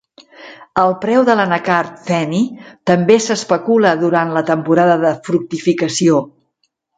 El 0.83 0.93
preu 1.01 1.25
de 1.27 1.35
l'anacard 1.39 1.99
feni 2.07 2.39
també 2.93 3.17
s'especula 3.27 3.93
durant 4.05 4.33
la 4.39 4.43
temporada 4.49 4.97
de 5.05 5.13
fructificació. 5.29 6.25